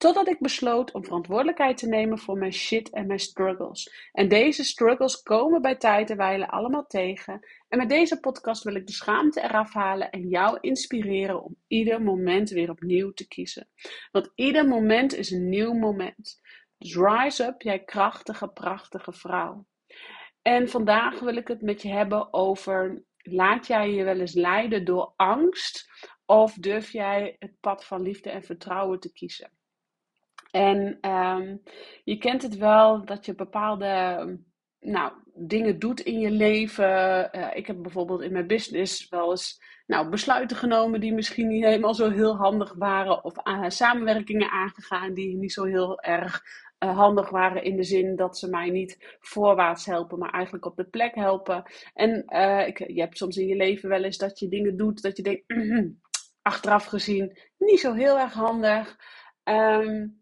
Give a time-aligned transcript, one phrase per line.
[0.00, 4.08] Totdat ik besloot om verantwoordelijkheid te nemen voor mijn shit en mijn struggles.
[4.12, 7.46] En deze struggles komen bij tijd en allemaal tegen.
[7.68, 12.02] En met deze podcast wil ik de schaamte eraf halen en jou inspireren om ieder
[12.02, 13.68] moment weer opnieuw te kiezen.
[14.12, 16.40] Want ieder moment is een nieuw moment.
[16.78, 19.66] Dus rise up, jij krachtige, prachtige vrouw.
[20.42, 24.84] En vandaag wil ik het met je hebben over: laat jij je wel eens leiden
[24.84, 25.88] door angst?
[26.26, 29.50] Of durf jij het pad van liefde en vertrouwen te kiezen?
[30.50, 31.56] En ehm,
[32.04, 34.38] je kent het wel dat je bepaalde
[34.80, 37.28] nou, dingen doet in je leven.
[37.36, 41.64] Uh, ik heb bijvoorbeeld in mijn business wel eens nou, besluiten genomen die misschien niet
[41.64, 43.24] helemaal zo heel handig waren.
[43.24, 43.34] Of
[43.66, 46.42] samenwerkingen aangegaan die niet zo heel erg
[46.78, 47.64] uh, handig waren.
[47.64, 51.62] In de zin dat ze mij niet voorwaarts helpen, maar eigenlijk op de plek helpen.
[51.94, 52.24] En
[52.66, 55.22] ik, je hebt soms in je leven wel eens dat je dingen doet dat je
[55.22, 55.44] denkt,
[56.42, 58.96] achteraf gezien, niet zo heel erg handig.
[59.44, 60.19] Um,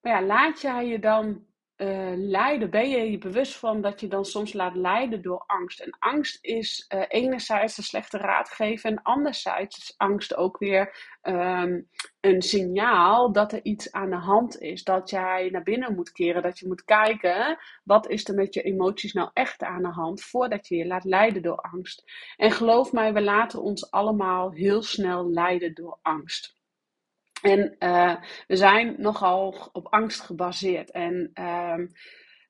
[0.00, 2.70] maar ja, laat jij je dan uh, leiden?
[2.70, 5.80] Ben je je bewust van dat je dan soms laat leiden door angst?
[5.80, 11.88] En angst is uh, enerzijds een slechte raadgever en anderzijds is angst ook weer um,
[12.20, 14.84] een signaal dat er iets aan de hand is.
[14.84, 18.62] Dat jij naar binnen moet keren, dat je moet kijken wat is er met je
[18.62, 22.04] emoties nou echt aan de hand voordat je je laat leiden door angst.
[22.36, 26.59] En geloof mij, we laten ons allemaal heel snel leiden door angst.
[27.42, 30.90] En uh, we zijn nogal op angst gebaseerd.
[30.90, 31.78] En uh,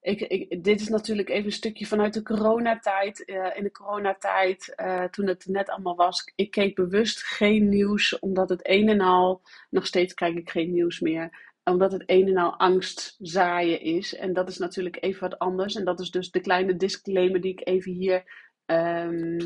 [0.01, 3.23] ik, dit is natuurlijk even een stukje vanuit de coronatijd.
[3.27, 8.19] Uh, in de coronatijd, uh, toen het net allemaal was, ik keek bewust geen nieuws,
[8.19, 12.29] omdat het een en al, nog steeds kijk ik geen nieuws meer, omdat het een
[12.29, 14.15] en al angst zaaien is.
[14.15, 15.75] En dat is natuurlijk even wat anders.
[15.75, 19.39] En dat is dus de kleine disclaimer die ik even hier um,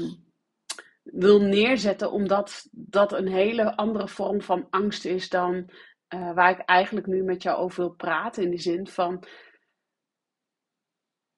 [1.04, 5.70] wil neerzetten, omdat dat een hele andere vorm van angst is dan
[6.14, 8.42] uh, waar ik eigenlijk nu met jou over wil praten.
[8.42, 9.24] In de zin van,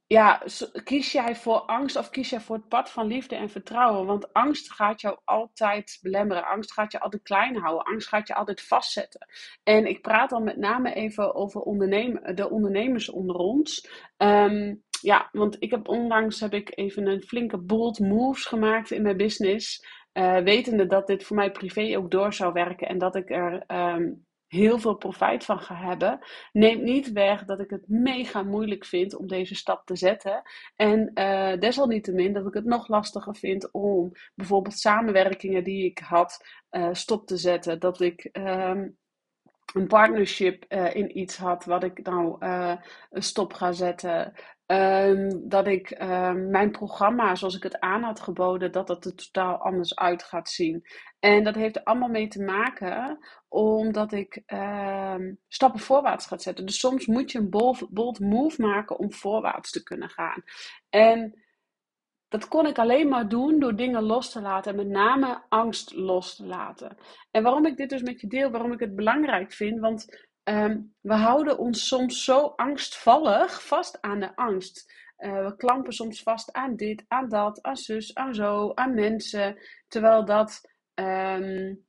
[0.06, 0.42] ja,
[0.84, 4.06] kies jij voor angst of kies jij voor het pad van liefde en vertrouwen?
[4.06, 6.46] Want angst gaat jou altijd belemmeren.
[6.46, 7.86] Angst gaat je altijd klein houden.
[7.86, 9.26] Angst gaat je altijd vastzetten.
[9.62, 11.60] En ik praat dan met name even over
[12.34, 13.88] de ondernemers onder ons.
[14.16, 19.02] Um, ja, want ik heb onlangs heb ik even een flinke bold moves gemaakt in
[19.02, 19.86] mijn business.
[20.12, 23.64] Uh, wetende dat dit voor mij privé ook door zou werken en dat ik er
[23.66, 26.18] um, heel veel profijt van ga hebben.
[26.52, 30.42] Neemt niet weg dat ik het mega moeilijk vind om deze stap te zetten.
[30.76, 36.46] En uh, desalniettemin dat ik het nog lastiger vind om bijvoorbeeld samenwerkingen die ik had
[36.70, 37.80] uh, stop te zetten.
[37.80, 38.28] Dat ik.
[38.32, 38.96] Um,
[39.74, 42.38] een partnership in iets had wat ik nou
[43.10, 44.32] stop ga zetten.
[44.66, 49.14] Um, dat ik um, mijn programma, zoals ik het aan had geboden, dat dat er
[49.14, 50.86] totaal anders uit gaat zien.
[51.18, 53.18] En dat heeft er allemaal mee te maken
[53.48, 56.66] omdat ik um, stappen voorwaarts ga zetten.
[56.66, 60.42] Dus soms moet je een bold, bold move maken om voorwaarts te kunnen gaan.
[60.88, 61.44] En
[62.28, 65.94] dat kon ik alleen maar doen door dingen los te laten en met name angst
[65.94, 66.96] los te laten.
[67.30, 70.94] En waarom ik dit dus met je deel, waarom ik het belangrijk vind, want um,
[71.00, 74.92] we houden ons soms zo angstvallig vast aan de angst.
[75.18, 79.56] Uh, we klampen soms vast aan dit, aan dat, aan zus, aan zo, aan mensen.
[79.88, 80.60] Terwijl dat
[80.94, 81.84] um,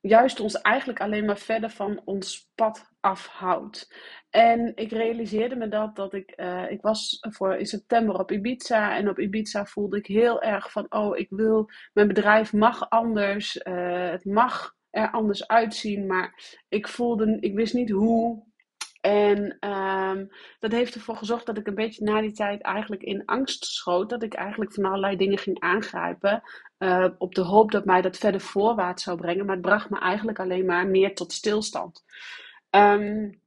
[0.00, 3.94] juist ons eigenlijk alleen maar verder van ons pad afhoudt.
[4.30, 8.96] En ik realiseerde me dat, dat ik, uh, ik was voor in september op Ibiza.
[8.96, 13.56] En op Ibiza voelde ik heel erg van, oh, ik wil, mijn bedrijf mag anders.
[13.66, 18.42] Uh, het mag er anders uitzien, maar ik voelde, ik wist niet hoe.
[19.00, 20.28] En um,
[20.58, 24.10] dat heeft ervoor gezorgd dat ik een beetje na die tijd eigenlijk in angst schoot.
[24.10, 26.42] Dat ik eigenlijk van allerlei dingen ging aangrijpen.
[26.78, 29.46] Uh, op de hoop dat mij dat verder voorwaarts zou brengen.
[29.46, 32.04] Maar het bracht me eigenlijk alleen maar meer tot stilstand.
[32.70, 33.40] Um,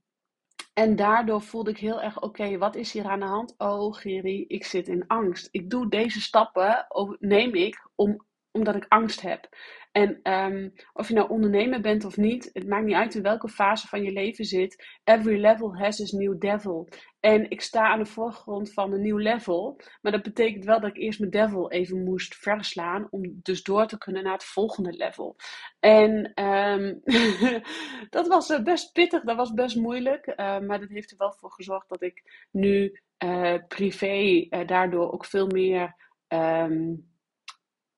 [0.74, 3.56] en daardoor voelde ik heel erg, oké, wat is hier aan de hand?
[3.58, 5.48] Oh, Geri, ik zit in angst.
[5.52, 6.88] Ik doe deze stappen,
[7.20, 8.26] neem ik, om,
[8.56, 9.50] omdat ik angst heb.
[9.92, 13.50] En ehm, of je nou ondernemer bent of niet, het maakt niet uit in welke
[13.50, 14.86] fase van je leven zit.
[15.04, 16.90] Every level has its new devil.
[17.20, 19.80] En ik sta aan de voorgrond van een nieuw level.
[20.02, 23.08] Maar dat betekent wel dat ik eerst mijn devil even moest verslaan.
[23.10, 25.36] Om dus door te kunnen naar het volgende level.
[25.80, 27.02] En um,
[28.18, 30.28] dat was eh, best pittig, dat was best moeilijk.
[30.28, 35.26] Uh, maar dat heeft er wel voor gezorgd dat ik nu uh, privé daardoor ook
[35.26, 35.96] veel meer
[36.28, 37.14] um,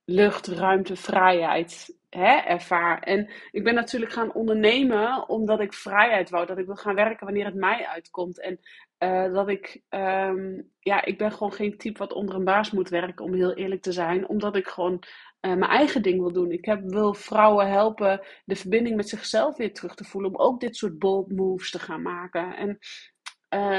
[0.09, 2.99] lucht, ruimte, vrijheid hè, ervaar.
[2.99, 6.45] En ik ben natuurlijk gaan ondernemen omdat ik vrijheid wou.
[6.45, 8.41] Dat ik wil gaan werken wanneer het mij uitkomt.
[8.41, 8.59] En
[8.99, 12.89] uh, dat ik, um, ja, ik ben gewoon geen type wat onder een baas moet
[12.89, 14.27] werken, om heel eerlijk te zijn.
[14.27, 15.03] Omdat ik gewoon
[15.41, 16.51] uh, mijn eigen ding wil doen.
[16.51, 20.35] Ik heb, wil vrouwen helpen de verbinding met zichzelf weer terug te voelen.
[20.35, 22.55] Om ook dit soort bold moves te gaan maken.
[22.55, 22.77] En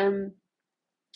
[0.07, 0.41] um,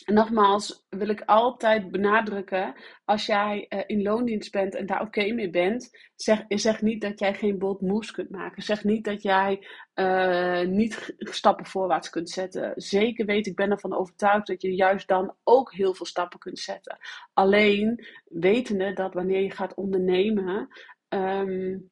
[0.05, 2.75] en nogmaals wil ik altijd benadrukken,
[3.05, 7.19] als jij uh, in loondienst bent en daar oké mee bent, zeg, zeg niet dat
[7.19, 8.63] jij geen bold moves kunt maken.
[8.63, 12.71] Zeg niet dat jij uh, niet stappen voorwaarts kunt zetten.
[12.75, 16.59] Zeker weet, ik ben ervan overtuigd dat je juist dan ook heel veel stappen kunt
[16.59, 16.97] zetten.
[17.33, 20.67] Alleen wetende dat wanneer je gaat ondernemen,
[21.09, 21.91] um,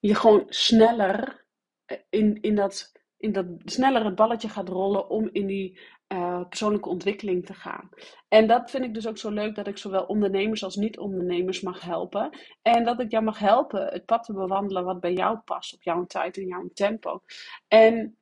[0.00, 1.46] je gewoon sneller
[1.84, 2.92] eh, in, in dat
[3.22, 5.78] in dat sneller het balletje gaat rollen om in die
[6.08, 7.88] uh, persoonlijke ontwikkeling te gaan.
[8.28, 11.80] En dat vind ik dus ook zo leuk dat ik zowel ondernemers als niet-ondernemers mag
[11.80, 12.38] helpen.
[12.62, 15.82] En dat ik jou mag helpen het pad te bewandelen wat bij jou past, op
[15.82, 17.22] jouw tijd en jouw tempo.
[17.68, 18.16] En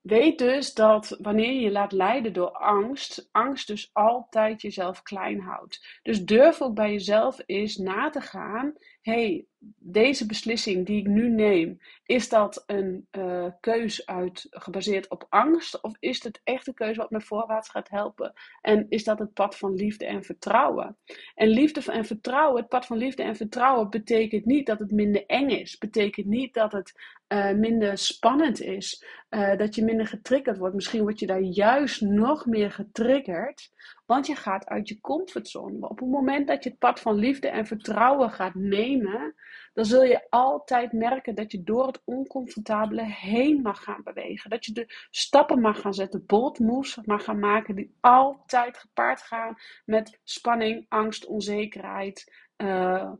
[0.00, 5.40] weet dus dat wanneer je je laat leiden door angst, angst dus altijd jezelf klein
[5.40, 5.98] houdt.
[6.02, 9.46] Dus durf ook bij jezelf eens na te gaan hey,
[9.78, 15.80] deze beslissing die ik nu neem, is dat een uh, keus uit, gebaseerd op angst?
[15.80, 18.32] Of is het echt een keuze wat me voorwaarts gaat helpen?
[18.60, 20.96] En is dat het pad van liefde en vertrouwen?
[21.34, 25.26] En liefde en vertrouwen, het pad van liefde en vertrouwen, betekent niet dat het minder
[25.26, 25.78] eng is.
[25.78, 26.92] Betekent niet dat het
[27.28, 29.04] uh, minder spannend is.
[29.30, 30.74] Uh, dat je minder getriggerd wordt.
[30.74, 33.70] Misschien word je daar juist nog meer getriggerd
[34.08, 35.88] want je gaat uit je comfortzone.
[35.88, 39.34] Op het moment dat je het pad van liefde en vertrouwen gaat nemen,
[39.74, 44.50] dan zul je altijd merken dat je door het oncomfortabele heen mag gaan bewegen.
[44.50, 49.22] Dat je de stappen mag gaan zetten, bold moves mag gaan maken, die altijd gepaard
[49.22, 52.46] gaan met spanning, angst, onzekerheid.
[52.56, 53.12] Uh,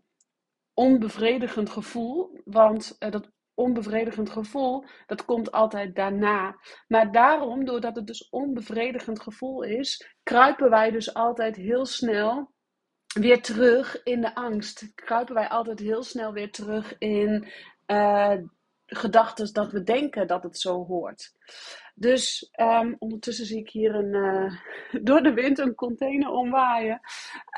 [0.75, 2.41] onbevredigend gevoel.
[2.44, 6.56] Want uh, dat onbevredigend gevoel, dat komt altijd daarna.
[6.88, 12.52] Maar daarom, doordat het dus onbevredigend gevoel is, kruipen wij dus altijd heel snel
[13.06, 14.93] weer terug in de angst.
[14.94, 17.49] Kruipen wij altijd heel snel weer terug in
[17.87, 18.37] uh,
[18.87, 21.32] gedachten dat we denken dat het zo hoort.
[21.94, 24.52] Dus um, ondertussen zie ik hier een, uh,
[25.08, 27.00] door de wind een container omwaaien.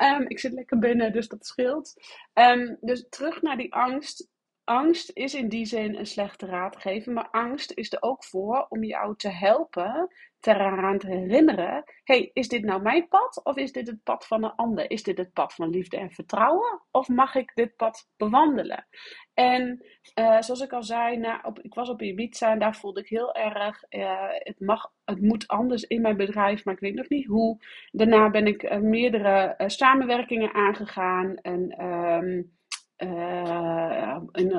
[0.03, 1.93] Um, ik zit lekker binnen, dus dat scheelt.
[2.33, 4.30] Um, dus terug naar die angst
[4.71, 8.83] angst is in die zin een slechte raadgever, maar angst is er ook voor om
[8.83, 10.07] jou te helpen,
[10.39, 14.27] te eraan te herinneren: hey, is dit nou mijn pad of is dit het pad
[14.27, 14.91] van een ander?
[14.91, 18.87] Is dit het pad van liefde en vertrouwen of mag ik dit pad bewandelen?
[19.33, 19.85] En
[20.19, 23.33] uh, zoals ik al zei, op, ik was op Ibiza en daar voelde ik heel
[23.35, 27.27] erg: uh, het, mag, het moet anders in mijn bedrijf, maar ik weet nog niet
[27.27, 27.57] hoe.
[27.91, 31.85] Daarna ben ik uh, meerdere samenwerkingen aangegaan en.
[31.85, 32.59] Um,
[33.03, 34.17] uh,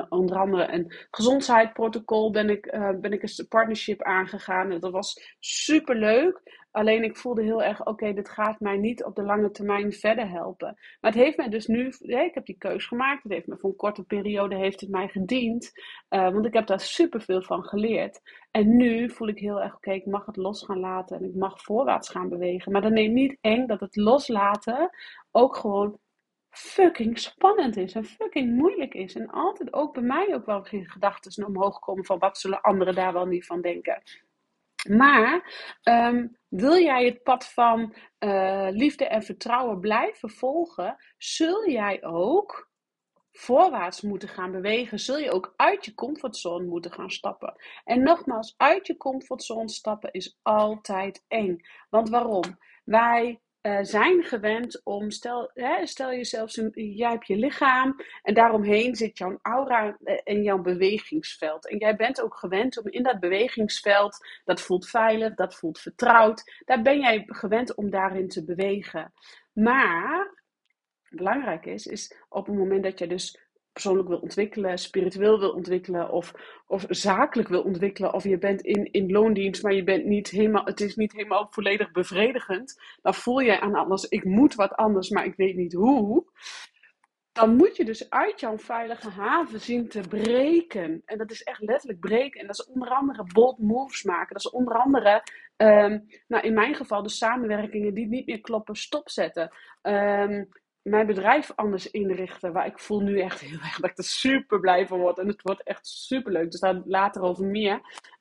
[0.09, 4.79] onder andere een gezondheidsprotocol ben ik, uh, ben ik een partnership aangegaan.
[4.79, 6.61] Dat was super leuk.
[6.71, 10.29] Alleen ik voelde heel erg, oké, dit gaat mij niet op de lange termijn verder
[10.29, 10.77] helpen.
[11.01, 13.23] Maar het heeft mij dus nu, ja, ik heb die keus gemaakt.
[13.23, 15.71] Het heeft me voor een korte periode heeft het mij gediend.
[16.09, 18.21] Want ik heb daar super veel van geleerd.
[18.51, 21.17] En nu voel ik heel erg, oké, ik mag het los gaan laten.
[21.17, 22.71] En ik mag voorwaarts gaan bewegen.
[22.71, 24.89] Maar dan neemt niet eng dat het loslaten
[25.31, 25.97] ook gewoon
[26.53, 29.15] fucking spannend is en fucking moeilijk is.
[29.15, 33.13] En altijd ook bij mij ook wel gedachten omhoog komen van wat zullen anderen daar
[33.13, 34.01] wel niet van denken.
[34.89, 42.03] Maar um, wil jij het pad van uh, liefde en vertrouwen blijven volgen, zul jij
[42.03, 42.71] ook
[43.31, 47.55] voorwaarts moeten gaan bewegen, zul je ook uit je comfortzone moeten gaan stappen.
[47.83, 51.61] En nogmaals, uit je comfortzone stappen is altijd eng.
[51.89, 52.57] Want waarom?
[52.83, 58.95] Wij uh, zijn gewend om, stel, hè, stel jezelf, jij hebt je lichaam en daaromheen
[58.95, 61.69] zit jouw aura eh, en jouw bewegingsveld.
[61.69, 66.61] En jij bent ook gewend om in dat bewegingsveld, dat voelt veilig, dat voelt vertrouwd,
[66.65, 69.13] daar ben jij gewend om daarin te bewegen.
[69.53, 70.43] Maar
[71.09, 73.42] belangrijk is, is op het moment dat je dus
[73.73, 76.33] persoonlijk wil ontwikkelen, spiritueel wil ontwikkelen of,
[76.67, 78.13] of zakelijk wil ontwikkelen.
[78.13, 81.47] Of je bent in, in loondienst, maar je bent niet helemaal, het is niet helemaal
[81.49, 82.81] volledig bevredigend.
[83.01, 86.25] Dan voel je aan alles, ik moet wat anders, maar ik weet niet hoe.
[87.31, 91.01] dan moet je dus uit jouw veilige haven zien te breken.
[91.05, 92.41] En dat is echt letterlijk breken.
[92.41, 94.33] En dat is onder andere bold moves maken.
[94.35, 95.23] Dat is onder andere,
[95.55, 99.51] ehm, nou in mijn geval, de samenwerkingen die niet meer kloppen, stopzetten.
[99.81, 100.49] Um,
[100.83, 102.53] mijn bedrijf anders inrichten.
[102.53, 105.19] Waar ik voel nu echt heel erg dat ik er super blij van word.
[105.19, 106.51] En het wordt echt super leuk.
[106.51, 107.73] Dus daar later over meer.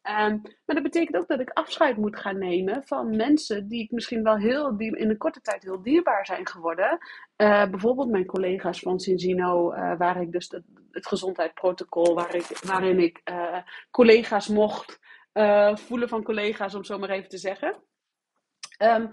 [0.09, 3.91] Um, maar dat betekent ook dat ik afscheid moet gaan nemen van mensen die ik
[3.91, 6.99] misschien wel heel, die in een korte tijd heel dierbaar zijn geworden.
[7.37, 10.49] Uh, bijvoorbeeld mijn collega's van Cinzino, uh, waar ik dus
[10.91, 13.59] het gezondheidsprotocol, waar ik, waarin ik uh,
[13.91, 15.01] collega's mocht
[15.75, 17.83] voelen van collega's, om zo maar even te zeggen.
[18.79, 19.11] Um,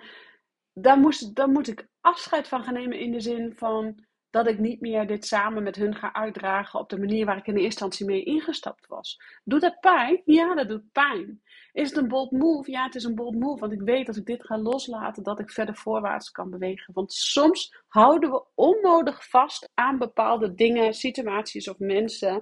[0.74, 4.60] daar, moest, daar moet ik afscheid van gaan nemen in de zin van dat ik
[4.60, 7.62] niet meer dit samen met hun ga uitdragen op de manier waar ik in de
[7.62, 9.22] eerste instantie mee ingestapt was.
[9.44, 10.22] Doet dat pijn?
[10.26, 11.42] Ja, dat doet pijn.
[11.72, 12.72] Is het een bold move?
[12.72, 15.40] Ja, het is een bold move, want ik weet dat ik dit ga loslaten, dat
[15.40, 16.94] ik verder voorwaarts kan bewegen.
[16.94, 22.42] Want soms houden we onnodig vast aan bepaalde dingen, situaties of mensen.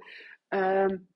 [0.50, 1.07] Um,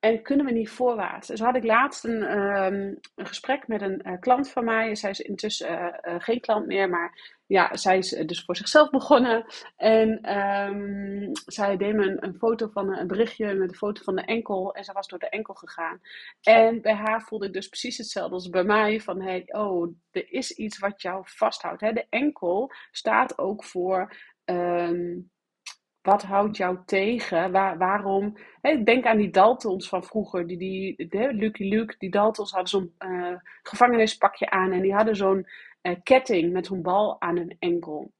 [0.00, 1.28] en kunnen we niet voorwaarts?
[1.28, 4.94] Dus had ik laatst een, um, een gesprek met een uh, klant van mij.
[4.94, 8.90] Zij is intussen uh, uh, geen klant meer, maar ja, zij is dus voor zichzelf
[8.98, 9.44] begonnen.
[9.76, 14.22] En um, zij deed me een, foto van een berichtje met een foto van de
[14.22, 14.74] enkel.
[14.74, 16.00] En zij was door de enkel gegaan.
[16.42, 19.00] En bij haar voelde ik dus precies hetzelfde als bij mij.
[19.00, 21.80] Van hey, oh, er is iets wat jou vasthoudt.
[21.80, 21.92] Hè?
[21.92, 24.16] De enkel staat ook voor.
[24.44, 25.30] Um,
[26.08, 27.52] wat houdt jou tegen?
[27.52, 28.36] Waar, waarom?
[28.84, 30.46] Denk aan die Daltons van vroeger.
[30.46, 34.72] Die, die, de, Lucky Luke, die Daltons hadden zo'n uh, gevangenispakje aan.
[34.72, 35.46] En die hadden zo'n
[35.82, 38.12] uh, ketting met zo'n bal aan hun enkel.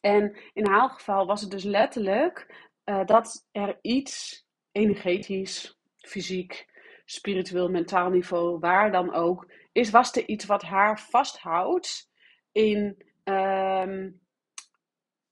[0.00, 6.66] En in haar geval was het dus letterlijk uh, dat er iets energetisch, fysiek,
[7.04, 12.10] spiritueel, mentaal niveau, waar dan ook, is, was er iets wat haar vasthoudt
[12.52, 14.20] in um,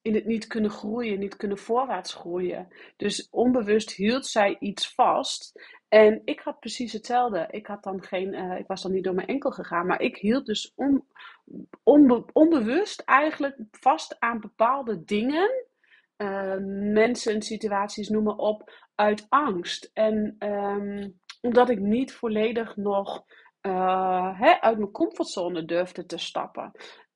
[0.05, 2.69] in het niet kunnen groeien, niet kunnen voorwaarts groeien.
[2.97, 5.53] Dus onbewust hield zij iets vast.
[5.89, 7.47] En ik had precies hetzelfde.
[7.51, 10.17] Ik, had dan geen, uh, ik was dan niet door mijn enkel gegaan, maar ik
[10.17, 11.05] hield dus on,
[11.83, 15.65] onbe, onbewust eigenlijk vast aan bepaalde dingen.
[16.17, 16.57] Uh,
[16.93, 19.91] mensen, situaties, noem maar op, uit angst.
[19.93, 23.25] En um, omdat ik niet volledig nog
[23.67, 26.73] uh, hè, uit mijn comfortzone durfde te stappen.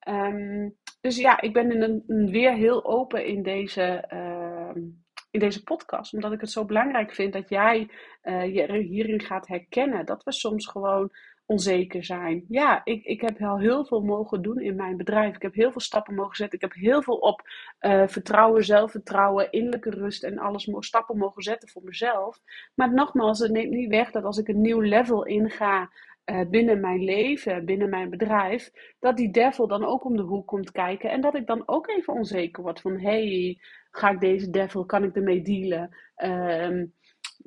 [0.08, 4.82] Um, dus ja, ik ben in een, weer heel open in deze, uh,
[5.30, 6.14] in deze podcast.
[6.14, 7.90] Omdat ik het zo belangrijk vind dat jij
[8.22, 10.06] uh, je hierin gaat herkennen.
[10.06, 11.10] Dat we soms gewoon
[11.46, 12.44] onzeker zijn.
[12.48, 15.34] Ja, ik, ik heb al heel veel mogen doen in mijn bedrijf.
[15.34, 16.58] Ik heb heel veel stappen mogen zetten.
[16.58, 17.42] Ik heb heel veel op
[17.80, 22.40] uh, vertrouwen, zelfvertrouwen, innerlijke rust en alles stappen mogen zetten voor mezelf.
[22.74, 25.90] Maar nogmaals, het neemt niet weg dat als ik een nieuw level inga
[26.30, 30.46] uh, binnen mijn leven, binnen mijn bedrijf, dat die devil dan ook om de hoek
[30.46, 31.10] komt kijken.
[31.10, 33.58] En dat ik dan ook even onzeker word van, hey,
[33.90, 35.96] ga ik deze devil, kan ik ermee dealen?
[36.16, 36.94] Um,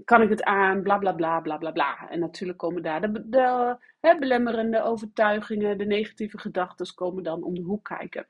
[0.05, 0.81] kan ik het aan?
[0.81, 2.09] Bla bla bla bla bla bla.
[2.09, 7.55] En natuurlijk komen daar de, de, de belemmerende overtuigingen, de negatieve gedachten komen dan om
[7.55, 8.25] de hoek kijken.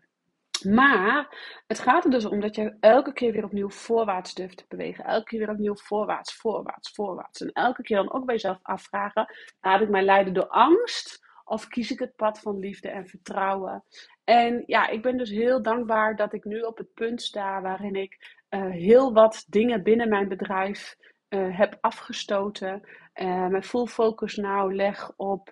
[0.64, 1.38] Maar
[1.68, 5.06] het gaat er dus om dat je elke keer weer opnieuw voorwaarts durft te bewegen.
[5.06, 7.42] Elke keer weer opnieuw voorwaarts, voorwaarts, voorwaarts.
[7.42, 11.30] En elke keer dan ook bij jezelf afvragen: laat ik mij leiden door angst?
[11.44, 13.84] Of kies ik het pad van liefde en vertrouwen?
[14.24, 17.96] En ja, ik ben dus heel dankbaar dat ik nu op het punt sta waarin
[17.96, 20.96] ik uh, heel wat dingen binnen mijn bedrijf
[21.30, 22.82] uh, heb afgestoten.
[23.16, 25.52] Uh, mijn full focus nou leg op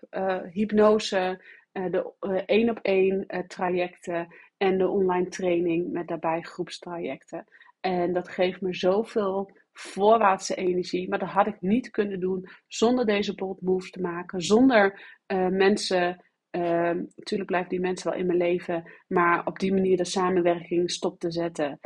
[0.51, 2.13] hypnose, de
[2.45, 4.27] één op één trajecten
[4.59, 7.45] en de online training met daarbij groepstrajecten.
[7.79, 11.09] En dat geeft me zoveel voorwaartse energie.
[11.09, 14.41] Maar dat had ik niet kunnen doen zonder deze bold moves te maken.
[14.41, 16.23] Zonder uh, mensen.
[16.51, 18.91] Uh, natuurlijk blijven die mensen wel in mijn leven.
[19.07, 21.79] Maar op die manier de samenwerking stop te zetten.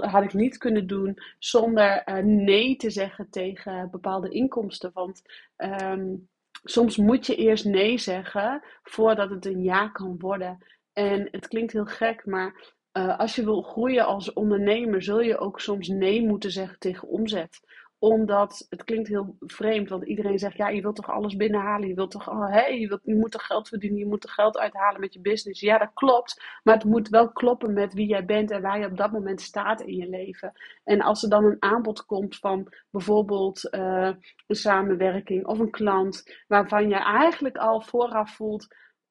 [0.00, 4.90] Had ik niet kunnen doen zonder uh, nee te zeggen tegen bepaalde inkomsten.
[4.92, 5.22] Want
[5.56, 6.28] um,
[6.64, 10.58] soms moet je eerst nee zeggen voordat het een ja kan worden.
[10.94, 15.38] En het klinkt heel gek, maar uh, als je wil groeien als ondernemer, zul je
[15.38, 17.60] ook soms nee moeten zeggen tegen omzet
[18.04, 21.88] omdat het klinkt heel vreemd, want iedereen zegt: ja, je wilt toch alles binnenhalen?
[21.88, 23.98] Je wilt toch, oh, hey, je, wilt, je moet toch geld verdienen?
[23.98, 25.60] Je moet toch geld uithalen met je business?
[25.60, 26.42] Ja, dat klopt.
[26.62, 29.40] Maar het moet wel kloppen met wie jij bent en waar je op dat moment
[29.40, 30.52] staat in je leven.
[30.84, 34.12] En als er dan een aanbod komt van bijvoorbeeld uh,
[34.46, 38.66] een samenwerking of een klant, waarvan je eigenlijk al vooraf voelt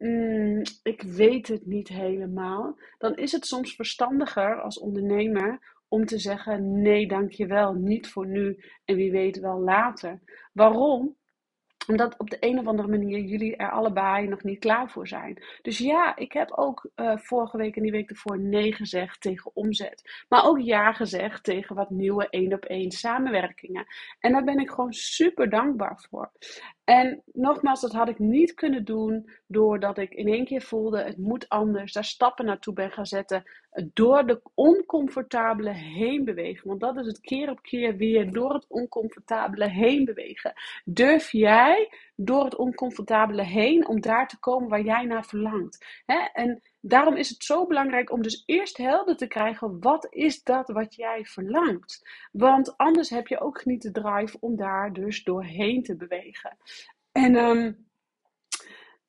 [0.07, 6.17] mm, ik weet het niet helemaal, dan is het soms verstandiger als ondernemer om te
[6.19, 10.19] zeggen: nee, dankjewel, niet voor nu en wie weet wel later.
[10.53, 11.15] Waarom?
[11.87, 15.43] Omdat op de een of andere manier jullie er allebei nog niet klaar voor zijn.
[15.61, 19.51] Dus ja, ik heb ook uh, vorige week en die week ervoor nee gezegd tegen
[19.53, 20.25] omzet.
[20.29, 23.85] Maar ook ja gezegd tegen wat nieuwe één op één samenwerkingen.
[24.19, 26.31] En daar ben ik gewoon super dankbaar voor.
[26.83, 31.17] En nogmaals, dat had ik niet kunnen doen doordat ik in één keer voelde: het
[31.17, 31.93] moet anders.
[31.93, 33.43] Daar stappen naartoe ben gaan zetten.
[33.93, 36.67] Door de oncomfortabele heen bewegen.
[36.67, 40.53] Want dat is het keer op keer weer door het oncomfortabele heen bewegen.
[40.85, 46.01] Durf jij door het oncomfortabele heen om daar te komen waar jij naar verlangt?
[46.33, 50.67] En daarom is het zo belangrijk om dus eerst helder te krijgen: wat is dat
[50.67, 52.09] wat jij verlangt?
[52.31, 56.57] Want anders heb je ook niet de drive om daar dus doorheen te bewegen.
[57.11, 57.87] En um,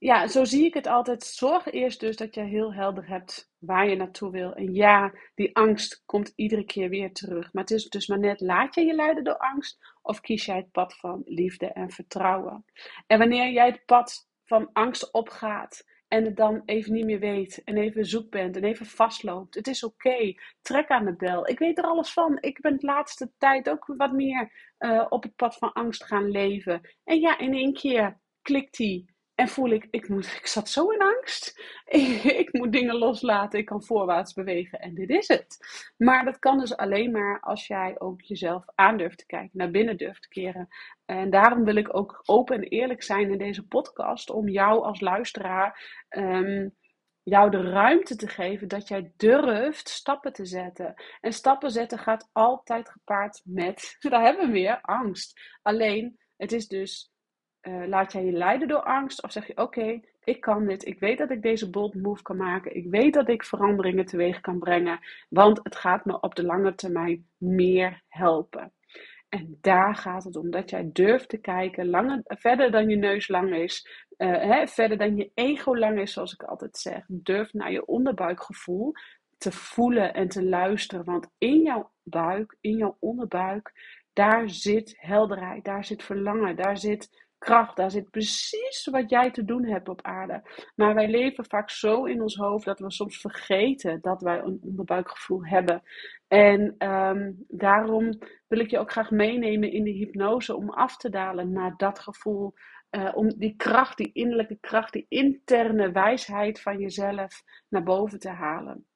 [0.05, 1.25] ja, zo zie ik het altijd.
[1.25, 4.55] Zorg eerst dus dat je heel helder hebt waar je naartoe wil.
[4.55, 7.53] En ja, die angst komt iedere keer weer terug.
[7.53, 10.57] Maar het is dus maar net, laat je je leiden door angst of kies jij
[10.57, 12.65] het pad van liefde en vertrouwen?
[13.07, 17.63] En wanneer jij het pad van angst opgaat en het dan even niet meer weet
[17.65, 20.35] en even zoek bent en even vastloopt, het is oké.
[20.63, 21.49] Trek aan de bel.
[21.49, 22.39] Ik weet er alles van.
[22.41, 26.31] Ik ben de laatste tijd ook wat meer uh, op het pad van angst gaan
[26.31, 26.81] leven.
[27.05, 30.89] En ja, in één keer klikt die en voel ik, ik, moet, ik zat zo
[30.89, 31.61] in angst.
[32.43, 33.59] Ik, moet dingen loslaten.
[33.59, 34.81] Ik kan voorwaarts bewegen.
[34.81, 35.59] En dit is het.
[35.97, 39.51] Maar dat kan dus alleen maar als jij ook jezelf aan durft te kijken.
[39.53, 40.69] Naar binnen durft te keren.
[41.05, 44.31] En daarom wil ik ook open en eerlijk zijn in deze podcast.
[44.31, 46.05] Om jou als luisteraar.
[46.09, 46.75] Um,
[47.23, 50.95] jou de ruimte te geven dat jij durft stappen te zetten.
[51.21, 55.41] En stappen zetten gaat altijd gepaard met, daar hebben we weer, angst.
[55.63, 57.14] Alleen, het is dus
[57.69, 59.23] uh, laat jij je leiden door angst?
[59.23, 60.87] Of zeg je: Oké, ik kan dit.
[60.87, 62.77] Ik weet dat ik deze bold move kan maken.
[62.77, 64.99] Ik weet dat ik veranderingen teweeg kan brengen.
[65.29, 68.73] Want het gaat me op de lange termijn meer helpen.
[69.29, 70.51] En daar gaat het om.
[70.51, 73.89] Dat jij durft te kijken, langer, verder dan je neus lang is.
[74.19, 77.05] Uh, hè, verder dan je ego lang is, zoals ik altijd zeg.
[77.07, 78.93] Durf naar je onderbuikgevoel
[79.39, 81.05] te voelen en te luisteren.
[81.05, 83.73] Want in jouw buik, in jouw onderbuik,
[84.13, 87.77] daar zit helderheid, daar zit verlangen, daar zit kracht.
[87.77, 90.43] Daar zit precies wat jij te doen hebt op aarde.
[90.75, 94.59] Maar wij leven vaak zo in ons hoofd dat we soms vergeten dat wij een
[94.63, 95.83] onderbuikgevoel hebben.
[96.29, 101.11] En ehm, daarom wil ik je ook graag meenemen in de hypnose om af te
[101.11, 102.55] dalen naar dat gevoel.
[102.91, 108.29] Uh, om die kracht, die innerlijke kracht, die interne wijsheid van jezelf naar boven te
[108.29, 108.87] halen.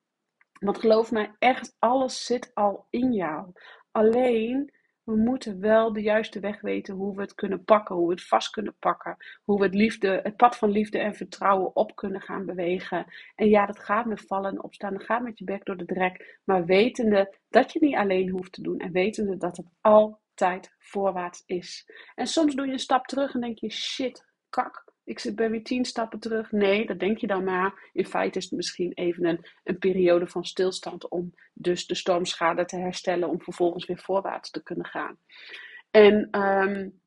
[0.60, 3.52] Want geloof mij, echt alles zit al in jou.
[3.90, 4.72] Alleen
[5.08, 8.26] we moeten wel de juiste weg weten hoe we het kunnen pakken, hoe we het
[8.26, 12.20] vast kunnen pakken, hoe we het, liefde, het pad van liefde en vertrouwen op kunnen
[12.20, 13.06] gaan bewegen.
[13.34, 15.84] En ja, dat gaat met vallen en opstaan, dat gaat met je bek door de
[15.84, 20.74] drek, maar wetende dat je niet alleen hoeft te doen en wetende dat het altijd
[20.78, 21.90] voorwaarts is.
[22.14, 25.62] En soms doe je een stap terug en denk je, shit, kak, ik ben weer
[25.62, 26.52] tien stappen terug.
[26.52, 27.90] Nee, dat denk je dan maar.
[27.92, 32.64] In feite is het misschien even een, een periode van stilstand om dus de stormschade
[32.64, 35.18] te herstellen, om vervolgens weer voorwaarts te kunnen gaan.
[35.90, 37.00] En um,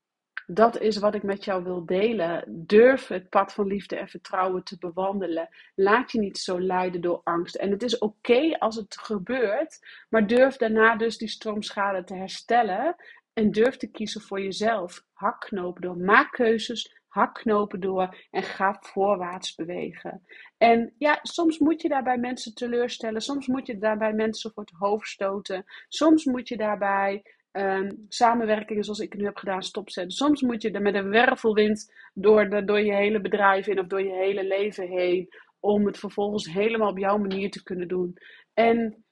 [0.46, 2.44] dat is wat ik met jou wil delen.
[2.48, 5.50] Durf het pad van liefde en vertrouwen te bewandelen.
[5.76, 7.56] Laat je niet zo leiden door angst.
[7.56, 12.96] En het is oké als het gebeurt, maar durf daarna dus die stroomschade te herstellen.
[13.34, 15.04] En durf te kiezen voor jezelf.
[15.14, 15.98] Hakknopen door.
[15.98, 20.22] Maak keuzes hakknopen door en ga voorwaarts bewegen.
[20.58, 24.74] En ja, soms moet je daarbij mensen teleurstellen, soms moet je daarbij mensen voor het
[24.78, 30.12] hoofd stoten, soms moet je daarbij um, samenwerkingen zoals ik nu heb gedaan stopzetten.
[30.12, 33.88] Soms moet je er met een wervelwind door, de, door je hele bedrijf in of
[33.88, 35.28] door je hele leven heen,
[35.60, 38.18] om het vervolgens helemaal op jouw manier te kunnen doen.
[38.54, 39.04] En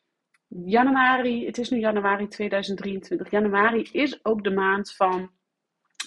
[0.48, 3.32] januari, het is nu januari 2023.
[3.32, 5.32] Januari is ook de maand van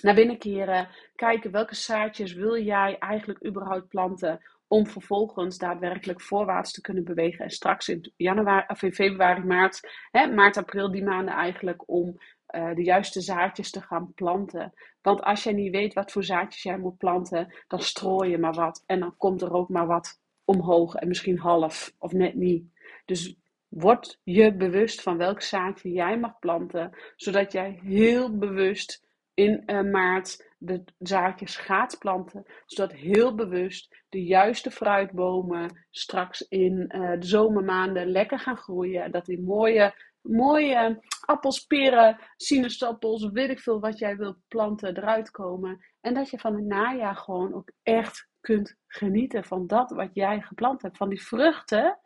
[0.01, 6.73] naar binnen keren, kijken welke zaadjes wil jij eigenlijk überhaupt planten om vervolgens daadwerkelijk voorwaarts
[6.73, 7.45] te kunnen bewegen.
[7.45, 12.17] En straks in, januari, of in februari, maart, hè, maart, april, die maanden eigenlijk om
[12.55, 14.73] uh, de juiste zaadjes te gaan planten.
[15.03, 18.55] Want als jij niet weet wat voor zaadjes jij moet planten, dan strooi je maar
[18.55, 18.83] wat.
[18.87, 22.65] En dan komt er ook maar wat omhoog en misschien half of net niet.
[23.05, 23.37] Dus
[23.69, 29.05] word je bewust van welk zaadje jij mag planten, zodat jij heel bewust
[29.43, 36.85] in uh, maart de zaadjes gaat planten, zodat heel bewust de juiste fruitbomen straks in
[36.89, 39.13] uh, de zomermaanden lekker gaan groeien.
[39.13, 45.31] Dat die mooie, mooie appels, peren, sinaasappels, weet ik veel wat jij wilt planten, eruit
[45.31, 45.85] komen.
[46.01, 50.41] En dat je van het najaar gewoon ook echt kunt genieten van dat wat jij
[50.41, 50.97] geplant hebt.
[50.97, 51.99] Van die vruchten,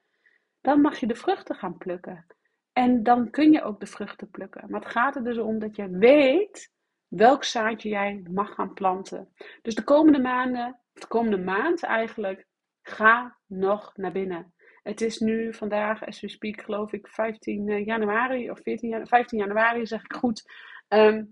[0.61, 2.27] dan mag je de vruchten gaan plukken.
[2.73, 4.71] En dan kun je ook de vruchten plukken.
[4.71, 6.75] Maar het gaat er dus om dat je weet
[7.09, 9.29] welk zaadje jij mag gaan planten.
[9.63, 12.47] Dus de komende maanden, de komende maand eigenlijk,
[12.83, 14.55] ga nog naar binnen.
[14.83, 19.09] Het is nu vandaag, as we speak, geloof ik, 15 eh, januari of 14 januari,
[19.09, 20.53] 15 januari, zeg ik goed.
[20.89, 21.25] Ehm,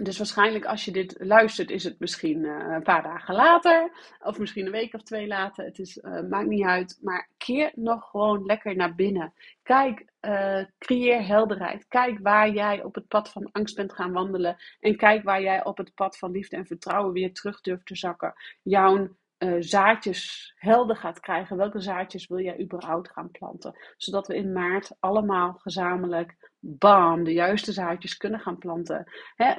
[0.00, 3.92] dus waarschijnlijk als je dit luistert, is het misschien uh, een paar dagen later.
[4.20, 5.64] Of misschien een week of twee later.
[5.64, 6.98] Het is, uh, maakt niet uit.
[7.02, 9.32] Maar keer nog gewoon lekker naar binnen.
[9.62, 11.88] Kijk, uh, creëer helderheid.
[11.88, 14.56] Kijk waar jij op het pad van angst bent gaan wandelen.
[14.80, 17.96] En kijk waar jij op het pad van liefde en vertrouwen weer terug durft te
[17.96, 18.34] zakken.
[18.62, 19.16] Jouw
[19.58, 21.56] zaadjes helder gaat krijgen.
[21.56, 23.76] Welke zaadjes wil jij überhaupt gaan planten?
[23.96, 29.04] Zodat we in maart allemaal gezamenlijk, bam, de juiste zaadjes kunnen gaan planten.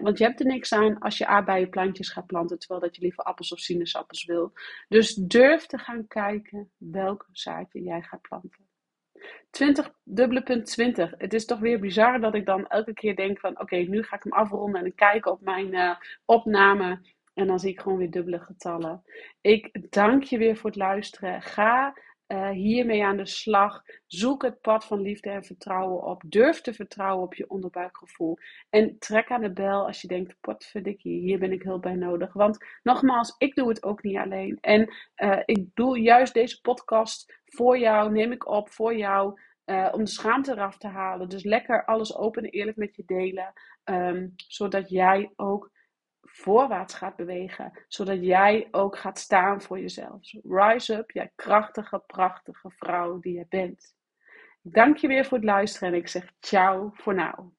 [0.01, 3.23] Want je hebt er niks aan als je aardbeienplantjes gaat planten, terwijl dat je liever
[3.23, 4.53] appels of sinaasappels wil.
[4.87, 8.67] Dus durf te gaan kijken welk zaadje jij gaat planten.
[9.49, 11.13] 20, dubbele punt 20.
[11.17, 14.15] Het is toch weer bizar dat ik dan elke keer denk van oké, nu ga
[14.15, 16.99] ik hem afronden en kijken op mijn uh, opname
[17.33, 19.03] en dan zie ik gewoon weer dubbele getallen.
[19.41, 21.41] Ik dank je weer voor het luisteren.
[21.41, 21.93] Ga
[22.33, 23.81] uh, hiermee aan de slag.
[24.07, 26.23] Zoek het pad van liefde en vertrouwen op.
[26.25, 28.37] Durf te vertrouwen op je onderbuikgevoel.
[28.69, 32.33] En trek aan de bel als je denkt: potverdikkie, hier ben ik hulp bij nodig.
[32.33, 34.57] Want nogmaals, ik doe het ook niet alleen.
[34.61, 34.93] En
[35.23, 39.39] uh, ik doe juist deze podcast voor jou, neem ik op voor jou.
[39.65, 41.29] Uh, om de schaamte eraf te halen.
[41.29, 43.53] Dus lekker alles open en eerlijk met je delen.
[43.83, 45.71] Um, zodat jij ook
[46.35, 50.33] voorwaarts gaat bewegen, zodat jij ook gaat staan voor jezelf.
[50.43, 53.95] Rise up, jij krachtige, prachtige vrouw die je bent.
[54.61, 57.53] Dank je weer voor het luisteren en ik zeg ciao voor nu.